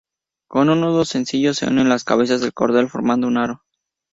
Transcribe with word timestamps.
Con 0.47 0.69
un 0.71 0.81
nudo 0.81 1.05
sencillo 1.05 1.53
se 1.53 1.67
unen 1.67 1.87
las 1.87 2.03
cabezas 2.03 2.41
del 2.41 2.55
cordel 2.55 2.89
formando 2.89 3.27
un 3.27 3.37
aro. 3.37 3.61